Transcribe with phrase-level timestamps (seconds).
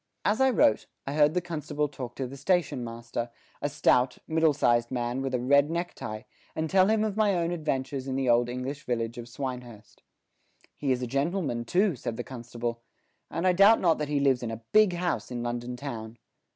[0.25, 3.29] As I wrote, I heard the constable talk to the station master,
[3.61, 7.35] a stout, middle sized man with a red neck tie, and tell him of my
[7.35, 10.01] own adventures in the old English village of Swinehurst.
[10.75, 12.81] "He is a gentleman too," said the constable,
[13.29, 16.17] "and I doubt not that he lives in a big house in London town."